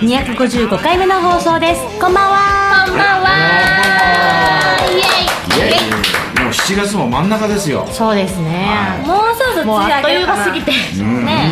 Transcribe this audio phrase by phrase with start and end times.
[0.00, 1.82] 255回目の放送です。
[1.98, 2.84] こんばんは。
[2.86, 3.28] こんばんは。
[4.94, 5.70] イエイ。
[5.70, 6.40] イエイ。
[6.40, 7.84] もう7月も真ん中ですよ。
[7.90, 8.68] そうですね。
[9.04, 10.70] もうそろそろもう梅雨あっといぎて。
[11.02, 11.50] ね。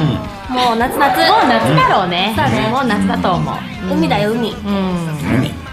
[0.48, 2.34] もう夏夏もう夏だろうね。
[2.36, 2.68] そうね。
[2.70, 3.54] もう夏だと思う。
[3.92, 4.52] 海だよ海。
[4.52, 5.16] うん。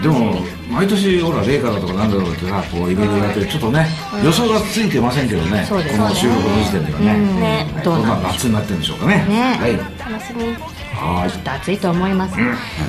[0.01, 3.85] でも毎年ほら麗華だとかなんだろうってさこういろいろやってちょっとね
[4.23, 7.17] 予想がついてませんけどねこの収録の時点ではね。
[7.39, 7.81] ね。
[7.83, 9.25] どんな夏になってるんでしょうかね。
[9.27, 9.57] ね。
[9.59, 9.77] はい。
[9.77, 10.55] 楽しみ。
[10.93, 12.35] はきっと暑いと思います、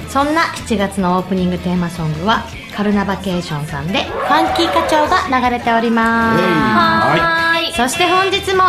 [0.08, 2.44] そんな7月のオープニングテーマソングは
[2.76, 6.42] カルナバケーションさんで「ファンキー課長」が流れております。
[6.42, 7.72] はーい。
[7.74, 8.62] そして本日も、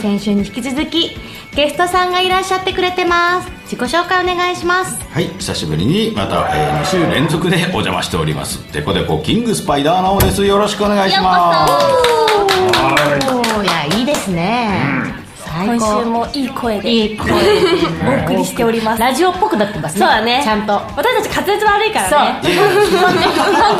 [0.00, 1.16] 先週に引き続き
[1.52, 5.02] ゲストさんがいらっしゃってくれてます自己紹介お願いします。
[5.08, 8.70] はい、久しぶりにまた、え2週連続でお邪魔しております。
[8.70, 10.44] デコデコキングスパイダーなおです。
[10.44, 11.72] よろしくお願いします。
[13.32, 15.21] おーいやいいですね、最
[15.64, 16.00] 今高。
[16.02, 17.34] 週もいい声でいい声で
[18.06, 19.00] お送りしております。
[19.00, 19.94] ラジオっぽくなってます。
[19.98, 20.40] ねそうだね。
[20.44, 20.72] ちゃんと。
[20.96, 22.18] 私たち滑舌悪いかそう。
[22.18, 23.36] らね基本的に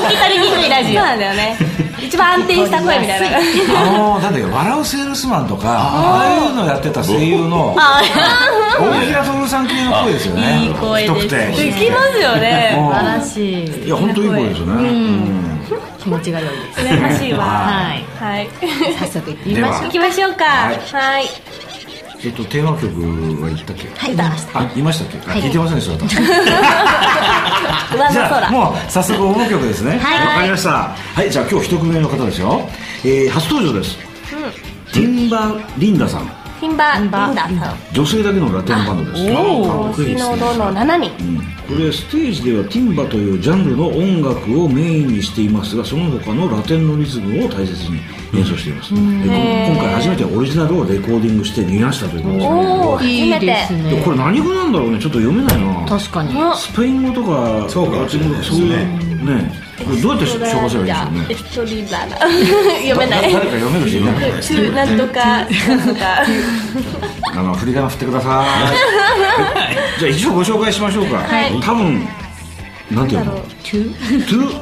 [0.07, 1.57] 聞き取りにくいラジオそうなんだよね。
[2.03, 3.39] 一番安定した声みたいな。
[3.39, 10.63] あのなんだっけ笑うセールスマンとかああいうのやってた声優の 大平徹さん系の声ですよね。
[10.65, 12.75] いい声でできますよね。
[12.77, 12.89] うん。
[12.89, 13.85] 素晴らしい。
[13.87, 14.73] いや本当いい声ですよね。
[14.89, 15.67] うん。
[16.03, 16.81] 気持ちが良いです。
[16.81, 17.39] 羨ましいわ。
[17.45, 18.05] はい。
[18.21, 18.49] はい。
[18.99, 21.25] 早速行ってみましょう行きましょうかはい
[22.25, 22.87] えっとテーマ曲
[23.43, 23.89] は言ったっけ？
[23.97, 24.61] はい出ました。
[24.61, 25.19] あ言いましたっけ？
[25.31, 26.17] あ聞いてませんでした私
[28.13, 29.99] じゃあもう早速応募曲ですね。
[30.03, 30.27] はい。
[30.27, 30.71] わかりました。
[30.71, 32.69] はいじゃあ今日一組目の方ですよ。
[33.05, 33.97] えー初登場です。
[34.93, 36.31] ティンバリンダさん
[36.63, 37.77] ティンバーリンダーさん。
[37.93, 40.31] 女性だけのラテンバンドです星ですね。
[40.31, 41.11] のどの7人。
[41.25, 41.39] うん。
[41.39, 48.01] これステージではティンバというジャンルの音楽をメインにしていますがその他のラテンのリズムを大切に
[48.35, 52.43] 演奏しています、でこ今回初めてオリジナルをレコーディングして見ましたということで。
[52.43, 54.03] すねおお初めて。
[54.05, 54.99] これ何語なんだろうね。
[55.01, 55.87] ちょっと読めないな。
[55.89, 56.35] 確かに。
[56.57, 59.53] スペイン語とかそうかそういうね
[60.01, 61.27] どうやって紹介すればいいんでしょうね。
[61.31, 62.07] エクトリバラ。
[62.83, 63.33] 読めない。
[63.33, 64.05] 誰か読める人い
[64.73, 65.47] ないなんとかなん
[65.89, 66.23] とか。
[67.35, 68.45] あの振り仮名振ってくださ
[69.97, 70.01] い。
[70.01, 71.61] じゃあ一応ご紹介しましょうか、はい。
[71.63, 72.07] 多分
[72.91, 73.33] なんていうの？
[73.33, 73.95] トゥ
[74.29, 74.53] トゥ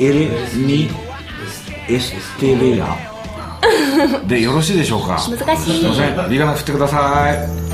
[0.00, 0.90] エレミ
[1.88, 2.96] エステレア。
[4.26, 5.20] でよろしいでしょうか？
[5.28, 5.80] 難しい。
[5.80, 6.14] すいません。
[6.14, 7.65] 振り仮名振ってください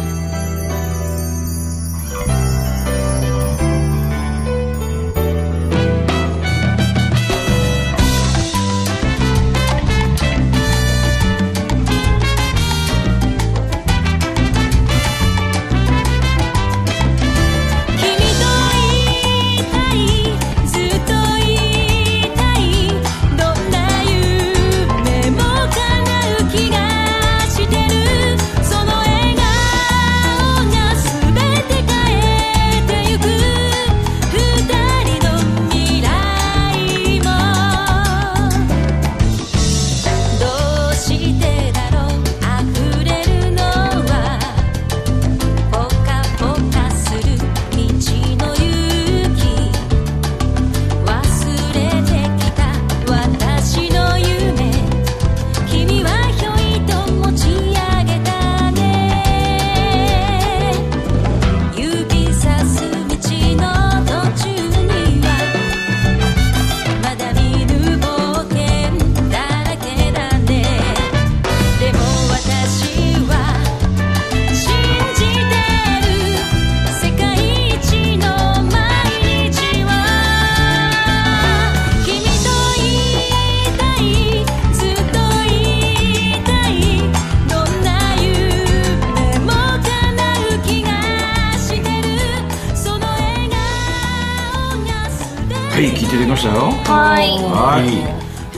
[95.72, 96.68] はい聞いてきましたよ。
[96.84, 97.32] はい。
[97.48, 97.80] は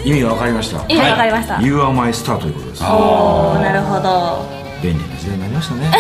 [0.05, 0.09] い。
[0.09, 0.83] 意味が分かりました。
[0.89, 1.61] 意味わかりました。
[1.63, 2.83] You are my star ということです。
[2.83, 4.43] おおなるほど。
[4.83, 5.93] 便利な時代になりましたね。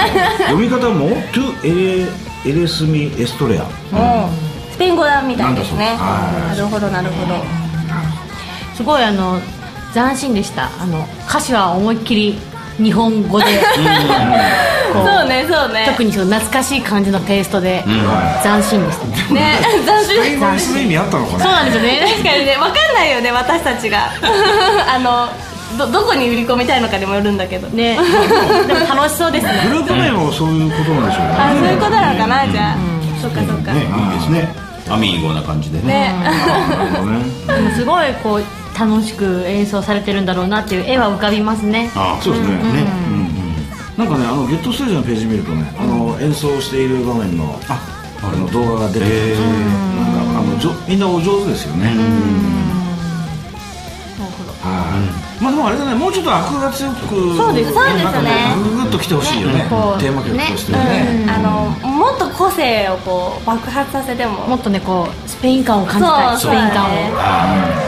[0.48, 2.06] 読み方も To エ
[2.46, 3.66] レエレスミエストレア
[4.72, 5.94] スペイン語だみたいですね。
[5.98, 7.34] なるほどなるほど。
[8.74, 9.38] すごいあの
[9.92, 10.70] 斬新でした。
[10.80, 12.38] あの歌詞は思いっきり
[12.82, 13.44] 日本語で。
[14.92, 15.86] こうそうねそうね。
[15.88, 17.82] 特にその懐かしい感じのテイストで
[18.42, 19.40] 斬新でしたね。
[19.40, 20.16] ね斬新。
[20.16, 22.00] スペイン語にする意味あったのかそうねなんですよね。
[22.00, 24.10] 確かにね分かんないよね私たちが。
[24.94, 25.28] あの
[25.78, 27.68] どどこに売り込みたいのかにもよるんだけど。
[27.68, 27.98] ね。
[28.66, 29.52] でも楽しそうですね。
[29.68, 31.34] グループ名もそういうことなんでしょうね。
[31.38, 32.76] あそういうことなのかなじゃあ。
[33.20, 33.72] そっかそっか。
[33.72, 34.54] ねいいですね。
[34.90, 35.84] アミーゴな感じでね。
[35.86, 36.12] ね。
[37.46, 37.54] ね。
[37.54, 41.90] でもすごいこう楽しく演奏されてるんだろうなっていう絵は浮かびますね。
[41.94, 42.56] あそうですね。
[42.56, 42.86] ね。
[43.96, 51.88] なんかねあのゲットステージのページ見るとね、あの演奏している場面のあの動画が出てきて、なんかあのじょみんなお上手ですよね。
[51.88, 52.81] はい。
[54.62, 57.72] まあでもあれだね、もうちょっとアクが強く、そうです。
[57.72, 58.04] そうですね。
[58.04, 58.20] なんか
[58.62, 59.62] ググッと来てほしいよね。
[59.98, 61.24] テーマ曲としてはね。
[61.26, 61.32] ね。
[61.32, 64.46] あのもっと個性をこう爆発させても。
[64.46, 66.38] もっとねこうスペイン感を感じたい。
[66.38, 66.88] スそうペイン感を。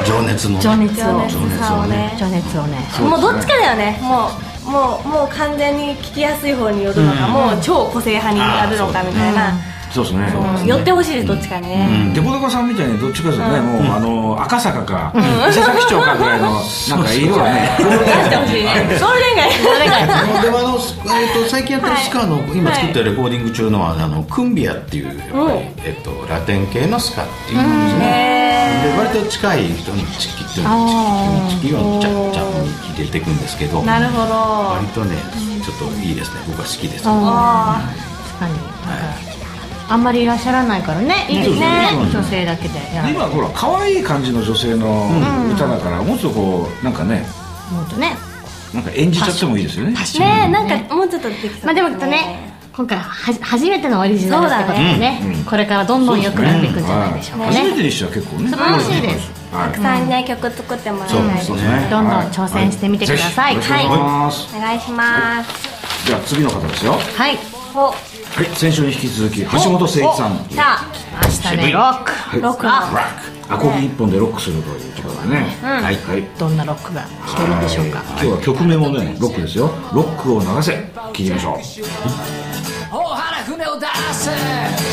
[0.04, 0.60] 情熱のね。
[0.60, 2.16] 情熱を情熱さをね。
[2.18, 2.78] 情熱をね。
[3.08, 3.98] もうどっちかだよね。
[4.02, 4.30] も
[4.66, 9.52] うもうもう完全に聞きやすい方によるのか、もう超個性派になるのかみたいな、
[9.94, 10.34] そうですね。
[10.60, 10.66] うん。
[10.66, 15.12] 寄ってほしいですどっちかにね、デコデコさんみたいにどっちかですよね、もうあの赤坂か
[15.48, 16.50] 伊勢崎町かぐらいの
[16.90, 17.70] なんか色はね。
[17.78, 18.70] 出してほしいね。
[18.98, 20.78] それ以外それ以外でもあの、
[21.20, 25.22] えっと最近やってるスカの、今作ってるレコーディング中のはあのクンビアっていう
[25.84, 34.34] えっとラテン系のスカっていうんですね、で割と近い人にチキっていうのチキチキをチャッチャッに入れていくんですけどなるほど。
[34.74, 35.16] 割とね
[35.64, 36.40] ちょっといいですね。
[36.48, 37.80] 僕は好きです、あ
[38.38, 38.52] 確かに。
[38.52, 39.33] なんか
[39.88, 41.26] あんまりいらっしゃらないからね。
[41.28, 41.90] いいですね。
[42.12, 45.08] 女性だけで今ほら可愛い感じの女性の
[45.54, 47.26] 歌だから、もうちょっとこうなんかね。
[47.70, 48.16] もっとね。
[48.72, 49.92] なんか演じちゃってもいいですよね。
[49.92, 55.20] ーねえなんかもうちょっとできそうまあでもきっとね今回はは初めてのオリジナルってことでね。
[55.48, 57.52] これからどんどん良くなっていくんじゃないでしょうかね。
[57.52, 58.50] 初めてにしては結構ね。
[58.50, 59.30] 素晴らしいです。
[59.54, 59.72] はい。
[59.72, 61.88] たくさんね曲作ってもらいたいですね。
[61.90, 64.56] どんどん挑戦してみてくださいはいします。
[64.56, 66.92] お願いしますじゃあ次の方ですよ。
[66.92, 67.38] ははい
[67.76, 67.94] お
[68.42, 70.36] い、先週に引き続き橋本誠一さん。
[70.50, 70.90] さあ
[71.24, 72.72] 明日ねロックロックの
[73.48, 75.56] アコギ一本でロックするということでね。
[75.62, 76.24] はいはい。
[76.38, 79.70] どんなロックが聴けるんでしょうか今日は曲名もねロックですよ。
[79.92, 80.72] ロックを流せ。
[81.12, 81.58] 聞いてみましょう。
[82.90, 84.30] 大原船を出せ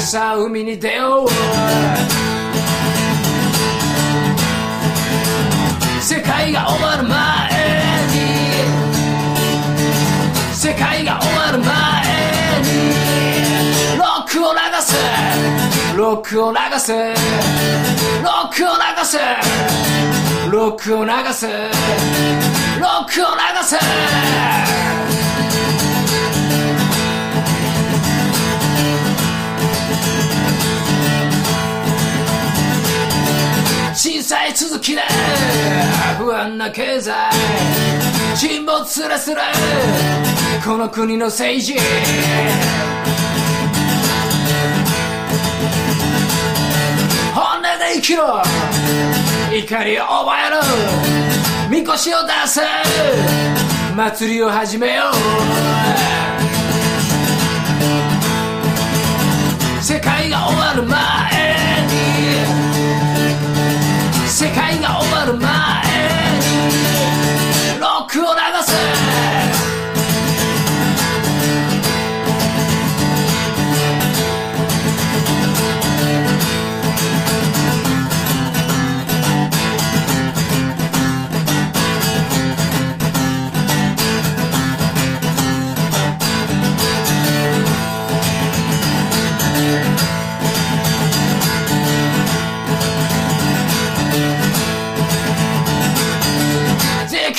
[0.01, 1.29] さあ海に出よう
[6.01, 7.17] 世界が終わる前
[8.07, 8.15] に
[10.53, 12.00] 世界が終わる前にロッ
[14.31, 19.19] ックを流せロックを流せロックを流せ
[20.49, 23.77] ロックを流せロックを流せ
[33.93, 35.01] 小さい続きで
[36.17, 37.13] 不安な経済。
[38.35, 39.43] 沈没すらすら。
[40.63, 41.75] この国の政治。
[47.93, 48.41] 生きろ。
[49.51, 50.61] 怒りを覚えろ。
[51.69, 52.61] みこしを出せ。
[53.95, 55.15] 祭りを始めよう。
[59.83, 60.91] 世界が終わる前
[61.87, 61.95] に。
[64.27, 65.49] 世界が終わる前に。
[67.79, 69.00] ロックを流せ。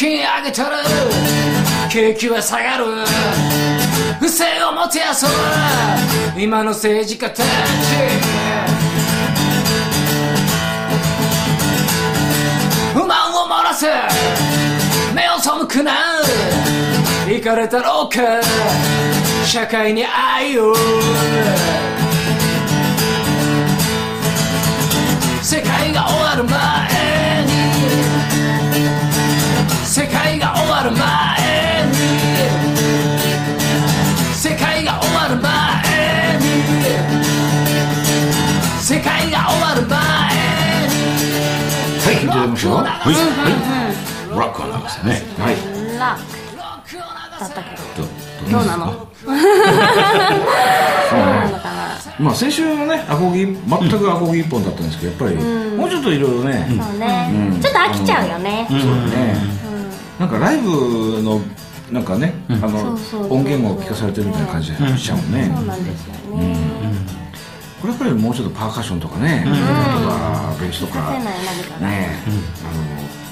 [0.03, 0.83] 金上げたら
[1.89, 3.07] 景気は下がる。
[4.19, 5.33] 不正をもてあそぶ。
[6.37, 7.43] 今の政治家たち。
[12.93, 13.87] 不満を漏らせ
[15.15, 15.93] 目を背くな
[17.29, 18.41] 行かれたろうか
[19.47, 20.75] 社会に愛を。
[25.41, 26.72] 世界が終わる前。
[42.63, 42.75] しょう。
[42.75, 42.85] はい。
[42.87, 43.13] はい
[44.31, 45.21] ロックを流せね。
[45.39, 45.57] はい。
[45.99, 46.23] ラック。
[47.41, 48.07] だったけど
[48.59, 48.87] どうなの？
[49.27, 49.43] どうな
[51.51, 52.25] のかな？
[52.25, 53.57] まあ先週のねアコギ全
[53.91, 55.45] くアコギ一本だったんですけどやっぱり
[55.77, 56.67] もうちょっといろいろね。
[56.69, 57.29] そうね。
[57.61, 58.67] ちょっと飽きちゃうよね。
[58.71, 59.35] そうだね。
[60.21, 61.41] なんかライブの
[61.91, 65.53] なんかね、あのそうそう音源を聞かされてるみたいな感じでしちゃうもんね。
[65.55, 66.57] そうなんですよね
[67.83, 69.61] これやっぱりもうちょっとパーカッションとかね、ギター
[70.03, 71.01] とかベースとか
[71.81, 72.23] ね、
[72.65, 72.83] あの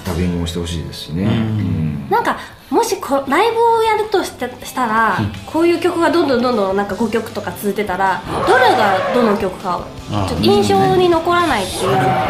[0.05, 1.23] ダビングもしてほしいですしね。
[1.23, 2.11] うん。
[2.11, 2.37] なんか
[2.69, 12.27] もしこライブをやるとしてしたら、こういう曲がどんどんどんどんなんか5曲とか続いてたらどれがどの曲かちょっと印象に残らないっていうのが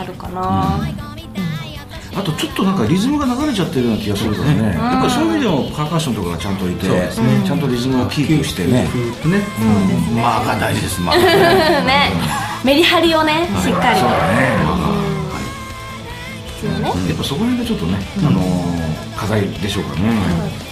[0.00, 0.80] あるかな、
[2.16, 8.88] あとちょっとなんかリズムが流れちゃってるような気がするからね、やっぱりそういう意味でもパーカッションとかがちゃんといて、ちゃんとリズムをキープしてね、ね。
[10.14, 12.12] まあが大事ですまあ ね。
[12.64, 14.00] メリハリをねしっかりと。
[14.00, 14.56] そうだね、
[16.64, 17.08] 必要ね。
[17.08, 20.10] やっぱそこら辺がちょっとね、あのー課題でしょうかね。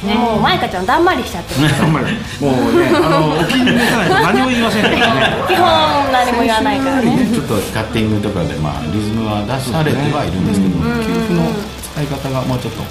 [0.02, 1.54] もうマイカちゃんだんまりしちゃって。
[1.62, 2.06] るあんまり。
[2.40, 5.02] もうね、あのお気に召さないと何も言いませんからね。
[5.48, 7.28] 基本何も言わないからね。
[7.32, 10.74] ちょっとカッティングとかでまあリズムは出されてはいるんですけど
[11.06, 11.46] 給付の
[11.94, 12.82] 使い方がもうちょっと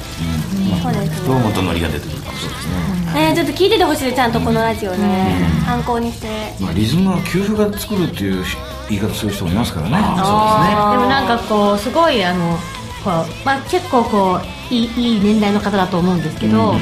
[0.82, 2.68] そうですどう元ノリが出てくるかもしれないです
[3.14, 3.30] ね。
[3.30, 5.36] ねちょっと聞いててほしいでちゃんとこのラジオね。
[5.66, 6.28] 参考にして。
[6.60, 8.46] まあリズムは給付が作るっていう
[8.90, 9.98] 言い方する人もいますからね。
[9.98, 12.58] でもなんかこうすごいあの
[13.04, 16.76] こう、まあ、結構こういいいい年代の方だと思うんですけど、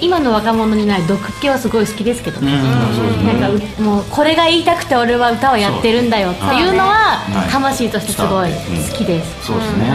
[0.00, 9.86] 今の若者にない毒気はすごい好きですけどね、なんかうもうこれが言いたくて俺は歌をやってるんだよっていうのは魂としてすごい好きです、そうですね。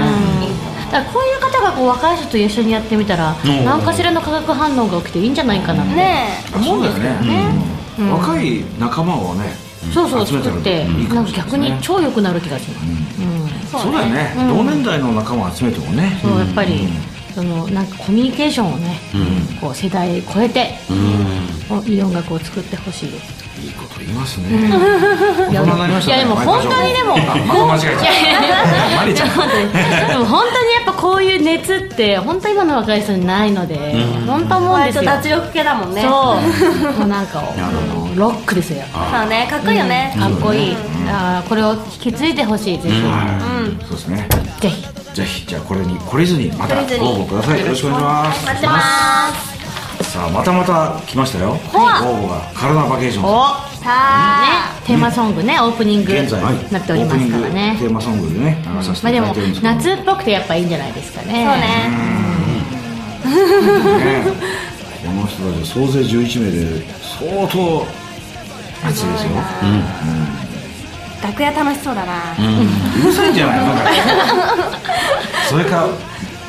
[0.91, 3.33] だからこういう方がこう若い人と一緒にやってみたら
[3.65, 7.17] 何かしらの化学反応が起きていいんじゃないかなって、ね思うんですね。
[7.99, 8.11] うん。
[8.11, 10.53] 若い仲間をね、そうそう集めてる。
[10.53, 10.85] 作って。
[11.13, 12.81] なんか逆に超良くなる気がしま
[13.67, 14.33] す、そうだよね。
[14.35, 16.19] 同年代の仲間を集めてもね。
[16.21, 16.87] そうやっぱり、
[17.33, 18.99] そのなんかコミュニケーションをね、
[19.59, 20.75] こう世代超えて、
[21.85, 23.41] いい音楽を作ってほしいです。
[23.61, 24.47] いいこと言いますね。
[24.49, 26.17] 大人になりましたね。
[26.17, 27.95] いやでも本当にでも間違え
[28.89, 28.97] た。
[28.97, 29.29] マリちゃん。
[30.09, 36.01] でも本当にやっぱこういう熱って本当今の若い人にないので、本当思うんで脱力系だもんね。
[36.01, 36.39] そ
[37.03, 37.07] う。
[37.07, 37.71] なんかあ
[38.15, 38.83] のロックですよ。
[38.93, 40.15] そうねかっこいいよね。
[40.17, 40.77] かっこいい、
[41.07, 41.79] あーこれを引
[42.11, 43.01] き継いでほしいぜひ、
[43.87, 44.27] そうですね。
[44.59, 44.85] ぜひ。
[45.13, 45.45] ぜひ。
[45.47, 46.85] じゃあこれに懲りずにまたご応
[47.25, 47.61] 募ください。
[47.61, 48.45] よろしくお願いします。
[48.45, 48.79] 待ってま
[49.33, 49.51] す。
[50.11, 51.51] さあまたまた来ましたよ。
[51.51, 53.25] 応募がカラナバケーション。
[53.25, 53.45] お
[53.81, 54.75] さあ。
[54.81, 59.73] ねテーマソングねオープニング現在になっておりますからオープニングねテーマソングでね流させていまあでもただいてるんですけど。
[59.73, 61.27] 夏っぽくてやっぱいいんじゃないですかね。
[61.27, 61.41] そうね。
[64.03, 64.23] ね。
[65.05, 67.85] この人たち総勢11名で相当
[68.83, 69.29] 熱いですよ。
[71.23, 72.13] 楽屋楽しそうだな。
[72.33, 73.33] うるさいん。
[73.35, 73.65] じゃないの
[75.49, 75.87] それか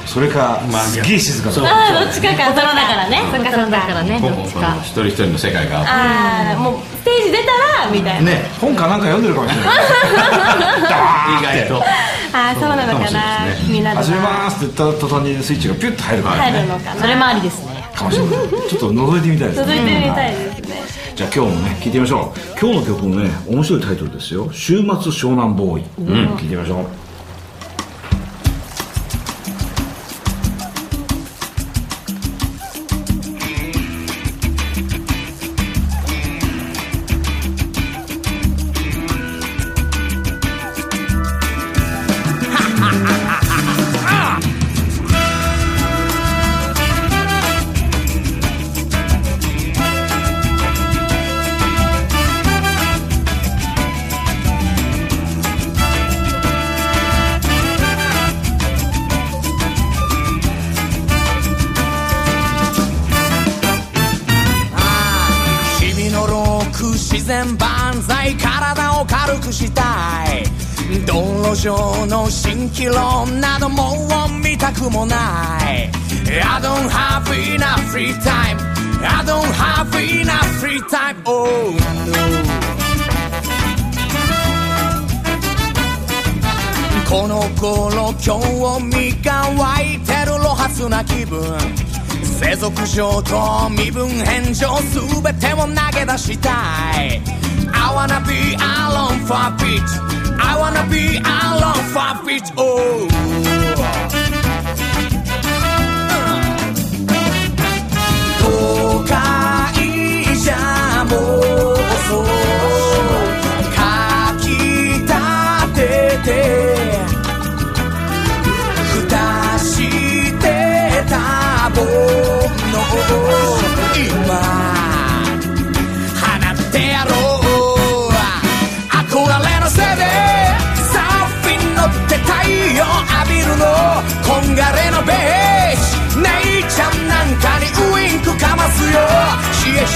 [0.06, 9.00] それかすっげえ静かだどっちかか大人だからねそっかそっか大人だからねどっちか一人一人の世界があっああもうステージ出たらみたいな、てね本かなん。
[9.00, 9.22] か読ん。
[9.22, 9.74] でるかもしれない
[11.38, 11.82] 意外と
[12.34, 13.84] ああそうなのかなみん。
[13.84, 20.82] なで始めますって言った途端にスイッチがピュッと入るから入るねのかなそれもありですねかもしれないちょっと覗いてみたいです続いてみねたいですね
[21.14, 22.58] じゃあ今日もね聞いてみましょう。
[22.60, 26.06] 今日の曲もね面白いタイトルですよ「週末湘南ボーイ」うん。
[26.36, 26.86] 聞いてみましょう
[71.00, 73.94] 道路上の蜃気楼なども
[74.28, 75.16] う見たくもな
[75.74, 75.90] い
[76.28, 78.58] I don't have enough free time
[79.02, 82.62] I don't have enough free time Oh no
[87.08, 91.42] この頃興味が湧いてる露発な気分
[92.22, 94.68] 世俗上と身分返上
[95.22, 96.50] 全てを投げ出した
[97.02, 97.20] い
[97.72, 100.11] I wanna be alone for a bit
[100.44, 103.41] I wanna be a five feet tall.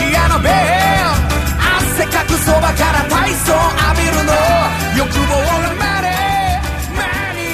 [0.00, 0.52] 冷え冷えのベー
[1.78, 4.32] 汗かくそばから体操浴びるの
[4.96, 6.12] 欲望が目に
[6.92, 7.00] 目
[7.36, 7.48] に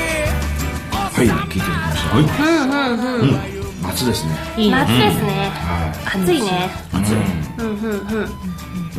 [0.93, 4.33] はい聞いてみましたはいうん夏ですね。
[4.57, 4.77] いいね。
[4.77, 5.51] 夏ですね、
[6.05, 6.71] 暑いね。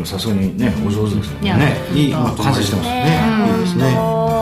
[0.04, 1.78] さすがにねお上手ですよね。
[1.94, 3.22] いい完成してますね。
[3.56, 3.94] いいですね。
[3.96, 4.33] こ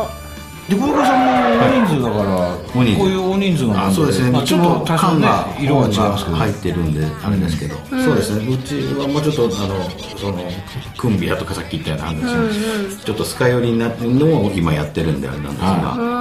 [0.71, 2.97] で小岡さんも大人数だから、大人数。
[2.97, 6.37] こういう大人数のあそうですね、まあ、うちも多少ね缶が色は違いますけど。
[6.37, 8.53] 入ってるんであれですけど、そうですね。
[8.53, 10.49] うちはもうちょっとあのその
[10.97, 16.20] クンビアとかさっき言ったような話、ちょっとスカ寄りになってるのを今やってるんであれなんですが、も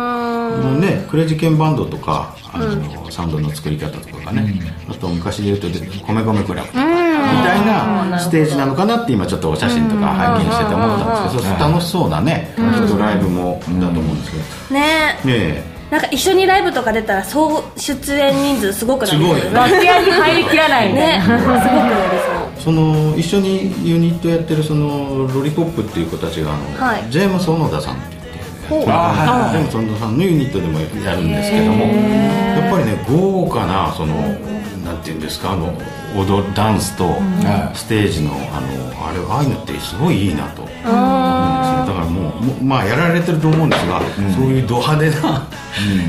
[0.61, 5.69] うねクレジケンバンドとかあの、サウンドの作り方とかがね、あと昔で言うと
[6.07, 6.69] 米米クラブ。
[6.69, 14.81] とか、みたいなステージなのかなって今ちょっとお写真とか拝見してて思ったんですけど、楽しそうなね、きっとライブもだと思うんですけど、ね。
[14.81, 15.71] ねえ。
[15.91, 19.55] なんか一緒にライブとか出たら総出演人数すごくなりそうすごい。
[19.55, 21.19] 楽屋に入りきらないね。
[21.19, 21.91] なすごくなり
[22.57, 27.11] そうその一緒にユニットやってるそのロリポップっていう子たちがあの、はい。
[27.11, 28.20] ジェームス小野田さんって
[28.71, 30.87] 言ってジェームス小野田さんのユニットでもや
[31.17, 34.15] るんですけどもやっぱりね豪華なその
[34.85, 35.73] なんていうんですかあの
[36.17, 37.05] 踊るダンスと
[37.75, 40.63] ステージのあのあれああいうのってすごいいいなと。
[40.63, 44.01] 思うんですよだからもうまあやられてると思うんですが、
[44.35, 45.47] そういうド派手な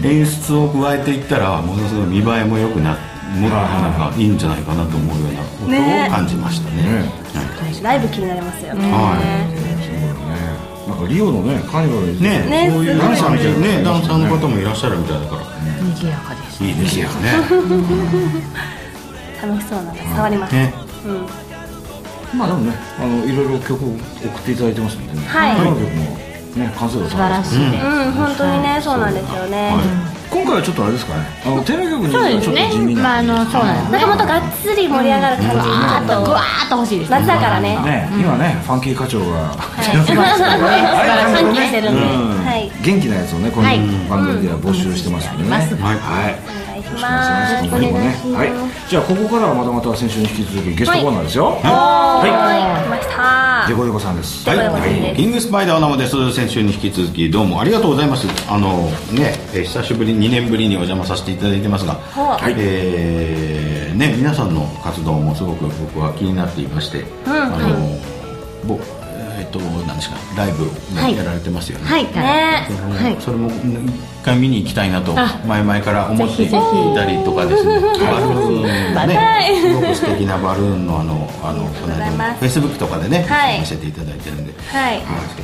[0.03, 2.98] 演出を加えていったらものすごい見栄えも良くな
[3.36, 6.08] もなんかいいんじゃないかなと思うようなことね。
[6.10, 6.84] を感じましたね。
[7.34, 7.84] はい。
[7.84, 8.91] ライブ気になりますよね。
[8.91, 9.71] はなん
[11.01, 12.46] かリオのねカーニバルいね。
[12.50, 13.53] ねそういうダンサーみたい。
[13.53, 15.41] なねダンサーの方もいらっしゃるみたいだから。
[15.81, 16.63] 賑やかです。
[16.63, 17.31] いいですよね。
[19.41, 20.53] 楽しそうなの触ります。
[20.53, 20.74] ね。
[21.05, 22.38] うん。
[22.38, 23.96] まあでもねあのいろいろ曲を送
[24.39, 25.22] っていただいてますんでね。
[25.27, 25.55] はい。
[25.58, 26.17] どの曲も
[26.55, 28.12] ね完成度素晴らしいうん。
[28.13, 29.74] 本当にねそうなんですよね
[30.31, 31.25] 今回はちょっとあれですかね。
[31.43, 33.91] あのテレビ局にそうはちょっと地味なまああのそうなんです。
[33.91, 37.19] ねなんかもっとがっつり盛り上がる感じあとグワーッと欲しいですね。
[37.19, 39.83] 夏だからねね今ねファンキー課長がはい。
[39.83, 42.01] 素晴らしいね歓喜してるんで。
[42.81, 45.98] 元気なやつをねこのはい番組では募集してますんでねうんはい。
[46.00, 47.65] はいお願いしお願ます。
[47.65, 48.89] いします今後もねはい。
[48.89, 51.46] じゃあここからはまたまた先週に引き続きゲストコーナーですよ。
[51.46, 52.29] はい。
[52.29, 53.65] は来ました。
[53.65, 53.70] い。
[53.70, 54.48] デコデコさんです。
[54.50, 55.15] はい、さんです。
[55.15, 57.61] キングスパイダー生です先週に引き続きどうも。
[57.61, 58.27] ありがとうございます。
[58.50, 62.55] あのね、えー久しぶり2年ぶりにお邪魔させていただいてますが、はい。
[62.57, 67.98] えーね、皆さんの活動もすごく僕は気になっていまして、あの
[68.65, 68.83] 僕
[69.42, 70.66] えっ、と何ですかライブ
[71.18, 72.06] やられてますよね、はい。
[72.06, 73.20] はい。
[73.20, 73.88] それもうん
[74.22, 75.42] 一回見に行きたいなとあ。
[75.48, 77.82] 前々から思っていたりとかですね。
[77.82, 79.58] バルーンはね。
[79.58, 83.60] いすごく素敵なバルーンのあのあのこの間フェイスブックとかでね、はい。
[83.60, 84.54] 見せていただいてるんで。
[84.68, 85.01] はい。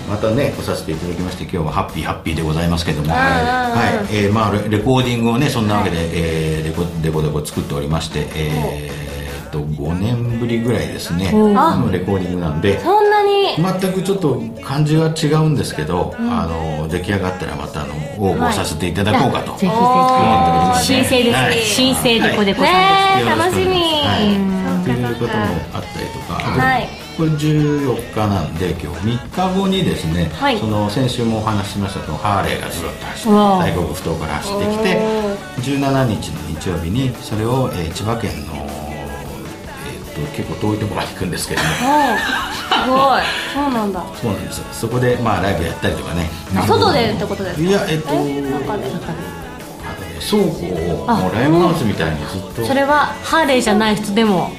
[0.08, 4.16] またね来させていただきまして今日はハッピーハッピーでございますけども、はい。
[4.16, 9.07] えーまあ、レレコーディングをねそんなわけで、えーレコデコデコ作っておりまして、えー
[9.48, 11.32] っと5年ぶりぐらいですね。
[11.32, 12.80] のレコーディングなんで。
[12.80, 13.56] そんなに。
[13.58, 21.54] 全くちょっと感じは違うんですけど、あの出来上がったらまたあの応募させていただこうかと、ぜひぜおーひ申請です、はい。
[21.62, 23.52] 申請でこでこさんねよろしくお願いします。
[23.52, 23.78] 楽しみ。
[24.06, 27.08] はい、っていうこともあったりとか、はい。
[27.18, 30.60] これ14日なんで今日3日後にですね、はい。
[30.60, 35.02] その先週もお話ししましたけどハーレーがずっと走って大黒ふ頭から走ってきて
[35.58, 38.67] 17日の日曜日にそれを、えー千葉県の、えー、
[40.26, 41.68] と結構遠いところまで行くんですけども。
[41.68, 43.22] すごい。
[43.54, 44.04] そうなんだ。
[44.16, 44.66] そうなんですよ。
[44.72, 46.30] そこでまあライブやったりとかね。
[46.68, 47.62] 外でってことですか？
[47.62, 49.18] いやえっとえ中であのね
[50.30, 50.48] 倉庫
[51.04, 52.66] をもうライブハウスみたいにずっと。
[52.66, 54.52] それはハーレーじゃない人でも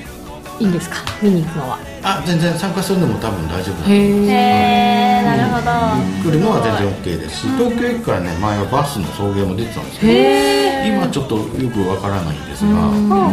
[0.60, 0.96] いいんですか？
[1.22, 1.78] 見に行くのは。
[2.00, 6.30] あ全然参加するのも多分大丈夫だと思うへへええなるほど。
[6.30, 13.32] 来るのは全然 OK ですし東京駅からね前はバスの送迎も出てたんですけど今ちょっとよくわからないんですがほうほう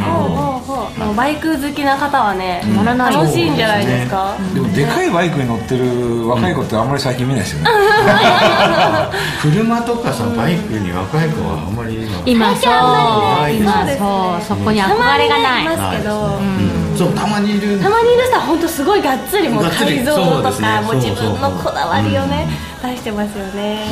[0.66, 1.06] ほうほう。
[1.06, 4.34] もうバイク好きな方はねらない楽しいんじゃないですか？
[4.56, 7.70] でもでかいバイクに乗ってる若い子ってあんまり最近見ないですよね。
[9.42, 13.86] 車とかさバイクに若い子はあんまり今今そう。
[13.86, 14.42] ですそう。
[14.42, 15.66] そこに憧れがない。
[15.78, 16.40] ますけど。
[16.40, 17.80] うんそうたまにいる。
[17.80, 22.48] たまにいる人は本当すごいがっつりもう改造とかもう自分のこだわりをね
[22.82, 23.86] 出してますよね。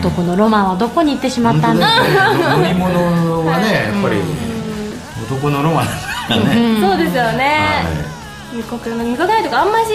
[0.00, 1.86] 男のロマンはどこに行ってしまったんだ。
[1.98, 4.20] 乗り物はねやっぱり
[5.26, 7.82] 男のロマンだからねそうですよね。
[7.82, 8.16] は
[8.52, 9.90] 二国の二国ないとかあんまし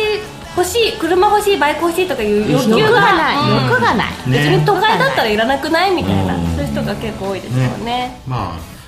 [0.55, 3.37] 欲しい車欲しいバイク欲しいとかいう欲求欲ががない。
[3.37, 3.71] うん。
[3.71, 4.07] 欲がない。
[4.29, 4.37] ね。
[4.37, 6.35] 別に都会だったらいらなくないみたいな。
[6.35, 6.45] うん。
[6.55, 8.19] そういう人が結構多いですよね。
[8.27, 8.80] いまあ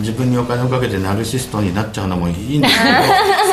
[0.00, 2.90] 自分にお金をかけてナルシストになっちゃうのもいいんですけど。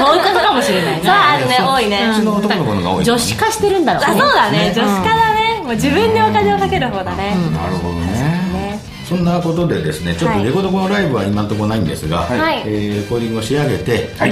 [0.06, 2.10] そういうことかもしれないそうなあるね多いね。
[2.12, 4.04] うちの男の子のが多い女子化してるんだろう。
[4.04, 4.58] あねそうだね。
[4.60, 5.62] ね女子化だね。
[5.63, 7.36] もう自分にお金をかける方だね。
[7.54, 8.12] なるほどね。
[8.12, 8.80] ね。
[9.08, 10.45] そんなことでですねちょっとはい。
[10.45, 12.63] レコードコのライブは今のところないんですが、はい。
[12.65, 14.23] えーレコーディングを仕上げて、え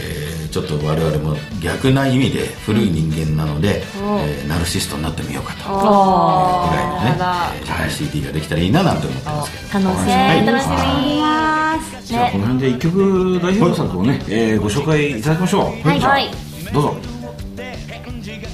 [0.00, 0.04] ー
[0.54, 3.82] ちょっと我々も逆な意味で古い人間なので、
[4.22, 5.68] えーナルシストになってみようかと。
[5.68, 7.16] おぐらいのね
[7.66, 9.84] えー CD ができたらいいななんて思ってますけど。
[9.84, 11.14] 楽しみね楽しみ。
[11.14, 11.53] にます
[12.04, 15.88] じゃあこの辺で一曲代表作をね、えーご紹介いただきましょう。
[15.88, 16.00] はい。
[16.00, 16.30] はい。
[16.72, 16.96] どうぞ。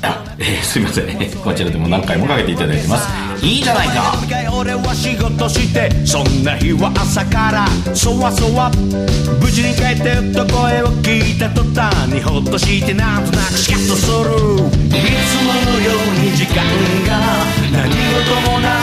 [0.03, 1.07] あ、えーすいません。
[1.43, 4.15] こちらでも何回もかけていただいてます、いいじゃないか。
[4.53, 8.71] 俺は仕事してそんな日は朝からそわそわ。
[9.41, 14.15] 無事に帰ってと声を聞いた途端にほっとしてなんとなくシカッとする。
[14.15, 16.63] いつものように時間
[17.09, 18.80] が何事もない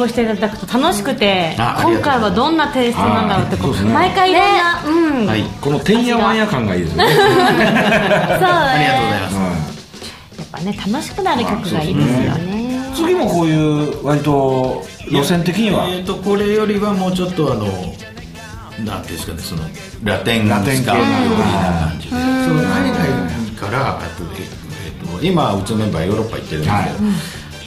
[0.00, 3.92] 応募していただくと楽しくて、今回はどんなテイストなんだろうってこうあーそうですね。
[3.92, 5.42] 毎回いろんな、うん、はい。
[5.60, 7.10] このてんやわんや感がいいですよね。
[7.12, 9.34] そうありがとうございます。
[10.38, 12.80] やっぱね楽しくなる曲がいいですよね。
[12.94, 15.86] 次もこういう割と路線的には？
[15.88, 17.66] えー、とこれよりはもうちょっとあの
[18.84, 19.62] なんていうんですかねその
[20.02, 20.82] ラテンラテン系。
[20.82, 21.16] スカ寄りな
[21.88, 22.16] 感じでそ
[22.54, 22.98] の海外
[23.60, 24.48] からあと,、え
[24.86, 26.96] えー、と今うちのメンバーヨーロッパ行ってるんですけど、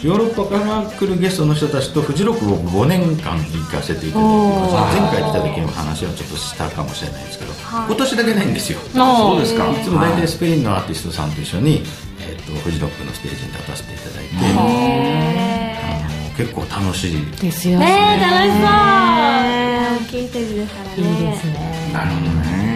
[0.04, 8.80] ヨーロッパから来るゲストの人たちとフジロックを5年間行かせていただいて前回来た時の話はちょっとしたかもしれないですけど、今年だけないんですよ。
[8.94, 9.72] そうですか？
[9.72, 9.76] い。
[9.82, 11.84] つも大体スペインのアーティストさんと一緒に、
[12.20, 17.86] えー、とフジロックのステージに立たせていただいてあの結構楽しいですよね。
[17.88, 18.60] え楽しそう。
[18.60, 20.96] ね大きいステージですからね。
[20.98, 21.92] いいですね。
[21.94, 22.73] なるほどね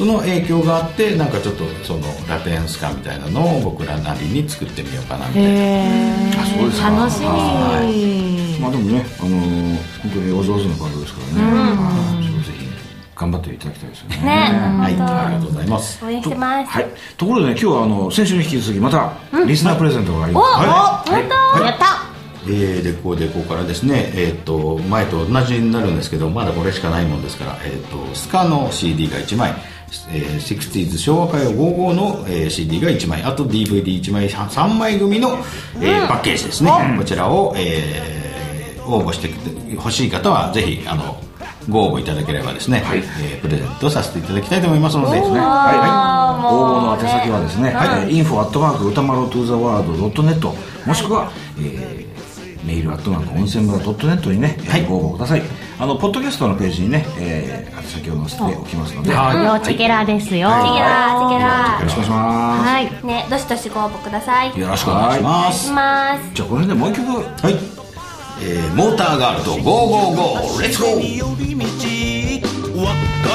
[0.00, 6.88] その影響があってなんかちょっとそのラテンスカみたいなのを僕らなりに作ってみようかなみたいな、へあそうですか。
[6.88, 8.58] ー楽しみ。
[8.60, 12.44] まあでもね、あのー本当にお上手なバンドですからね、はい。
[12.46, 12.66] ぜひ
[13.14, 14.16] 頑張っていただきたいですよね。
[14.16, 14.30] ね
[14.80, 16.00] はい、本ありがとうございます。
[16.00, 16.70] 当応援してます。
[16.70, 16.86] はい、
[17.18, 19.12] ところでね、今日はあの先週に引き続きまた
[19.46, 21.10] リスナープレゼントがありおます。
[21.10, 21.62] お本当？
[21.62, 22.10] やった。
[22.46, 29.54] えー、レコーデコからですね、えー、と前と同じになるんですけどまだこれしかないもんですから、えー、とスカの CD が1枚、
[30.12, 35.38] えー、60s 昭和歌謡55の、えー CD が1枚あと DVD1 枚3枚組の、
[35.80, 38.20] えーパッケージですね、こちらを、えー
[38.86, 41.16] 応募してほしい方はぜひあの
[41.68, 52.10] ご応募いただければですね、えープレゼントさせていただきたいと思いますので、はい、はい、応募の宛先はですね、はい、info アットマーク歌丸 to the world .net もしくは、えー
[52.64, 55.42] メールアットマーク温泉村 .net にね、はい、ご応募ください
[55.80, 60.50] あのポッドキャストのページにね、えー、宛先を載せておきますので、よよチェケラですよ。
[60.50, 61.80] チェケラチェケラ。
[61.82, 62.84] ろしくお願いしまはい。
[63.06, 64.58] ねどしどしご応募ください。
[64.60, 65.64] よろしくお願いします。
[65.68, 66.28] します。
[66.28, 67.08] すじゃあこの辺でもう一曲。
[67.08, 67.54] はい、
[68.42, 70.60] えーモーターガールとゴーゴーゴー。
[70.60, 71.02] レッツゴー若い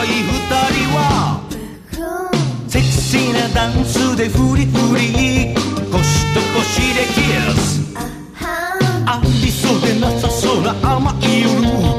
[0.06, 0.14] 二
[0.46, 0.54] 人
[0.94, 1.42] は
[2.68, 5.56] セクシーなダンスでフリフリ。
[5.90, 7.22] 腰と腰でキ
[7.60, 7.82] ス。
[9.08, 11.95] ありそうでなさそうな甘い夜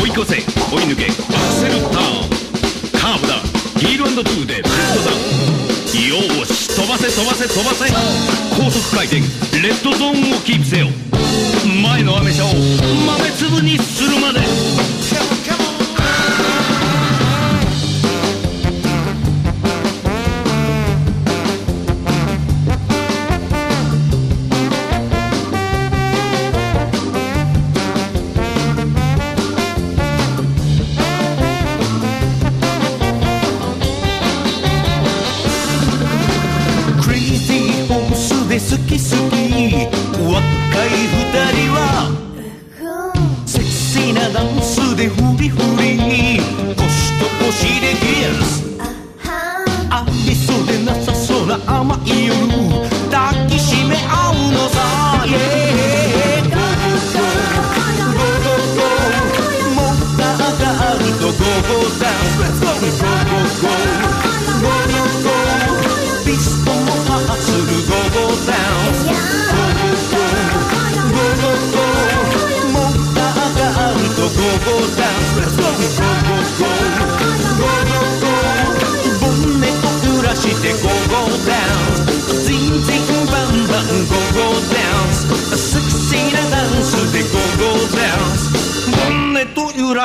[0.00, 1.06] 追い越せ追い抜け。
[1.06, 1.14] アク
[1.54, 2.34] セルターン。
[3.00, 3.34] カーブだ。
[3.78, 4.54] ヒールトゥーで。
[4.54, 5.18] レッドダウン
[6.08, 6.68] よーし。
[6.76, 7.90] 飛ばせ飛ばせ飛ばせ。
[8.56, 9.20] 高速回転。
[9.60, 11.13] レッドゾーンをキープせよ。
[11.82, 12.48] 前のアメ車を
[13.06, 14.53] 豆粒にするまで。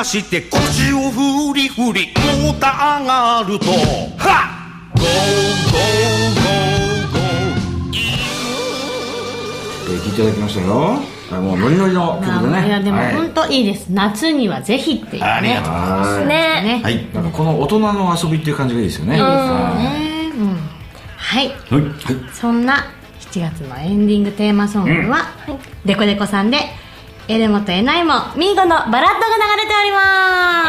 [0.00, 2.08] ット揺らして腰をフリフリ
[2.42, 3.66] もた上がると。
[4.18, 5.08] はっ！Go go
[5.66, 6.46] go go
[9.88, 10.00] えー。
[10.00, 10.98] 聞いていただきましたよ。
[11.32, 12.66] あもうノリノリの曲でね。
[12.66, 13.14] いやでもはい。
[13.14, 15.22] 本当いいです、夏にはぜひっていう。
[15.22, 16.10] ねありがとうございます。
[16.10, 16.62] はいね。
[16.62, 17.14] ねはい。
[17.14, 19.16] なんかこの大人の遊びっていう感じがいいですよね。
[19.16, 19.22] ね。
[20.34, 20.56] うん。
[21.16, 21.48] はい。
[21.48, 21.54] はい。
[22.32, 22.86] そんな
[23.20, 25.28] 7月のエンディングテーマソングは、
[25.84, 26.58] デコデコさんで
[27.30, 30.66] エルモとエナイモミーゴのバラッドが流れておりま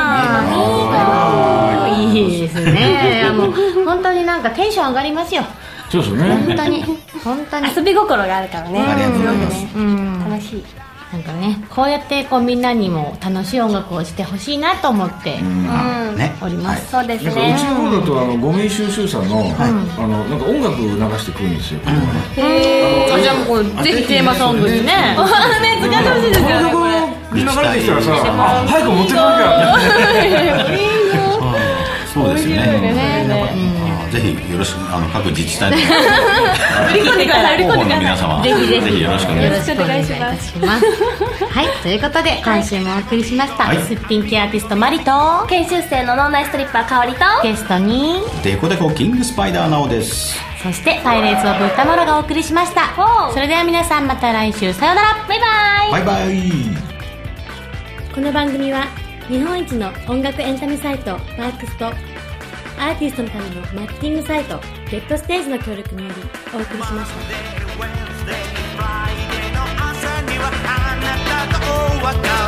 [1.89, 2.13] す。
[2.13, 3.31] いいですね。
[3.35, 3.51] もう
[3.83, 5.41] 本当になんかテンション上がりますよ。
[5.89, 6.35] そうですよね。
[6.45, 6.83] 本当に。
[7.23, 7.75] 本当に。
[7.75, 8.79] 遊び心があるからね。
[8.79, 9.67] ありがとうございます。
[9.75, 10.19] うん。
[10.19, 10.63] ね楽しい
[11.11, 15.67] なんかねこうやってこうみんなにも楽しい音楽をしてほしいなと思ってうん。
[16.17, 16.37] ね。
[16.41, 19.67] おります、そうですなんかうねちの方だとあのゴミ収集車の,、あ
[20.07, 20.87] のなんか音楽流
[21.19, 24.85] してくるんですよ、あじゃあもうぜひテーマソングにね。
[24.85, 25.15] ね
[25.81, 26.91] 使ってほしいですよねこれ。
[27.33, 29.77] 流れてきたらさあ早く持ってかなきゃ。
[32.13, 33.23] そうですよね。
[33.77, 33.80] あ
[34.11, 35.91] ぜひよろしくあの各自治体の広
[37.77, 39.47] 報の皆様ぜひぜひよろしくお願
[40.01, 40.51] いします。
[41.45, 43.81] はいということで今週もお送りしました、はい。
[43.83, 45.11] すっぴん系アーティストマリと
[45.47, 50.35] 研修生の脳内ストリッパー香りとゲストにデコデコキングスパイダーなおです。
[50.61, 52.93] そしてパイレーツオブ歌丸がお送りしました。
[53.33, 54.73] それでは皆さんまた来週。
[54.73, 55.25] さようなら。
[55.27, 55.39] バイ
[55.91, 56.03] バイ。
[56.05, 56.51] バイバイ。
[58.13, 58.87] この番組は
[59.27, 61.91] 日本一の音楽エンタメサイトマークスと
[62.81, 66.15] アーティストのためのマッティングサイトゲットステージの協力により
[66.51, 67.21] お送りしました